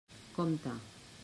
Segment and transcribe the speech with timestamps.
[0.35, 0.73] Compte.